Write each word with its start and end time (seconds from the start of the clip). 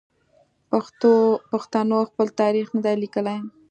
پښتنو 1.51 1.97
خپل 2.09 2.27
تاریخ 2.41 2.67
نه 2.75 2.81
دی 2.85 2.95
لیکلی. 3.03 3.37